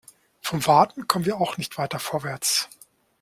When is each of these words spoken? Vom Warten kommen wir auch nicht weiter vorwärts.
Vom 0.41 0.65
Warten 0.65 1.05
kommen 1.07 1.25
wir 1.25 1.39
auch 1.39 1.59
nicht 1.59 1.77
weiter 1.77 1.99
vorwärts. 1.99 2.69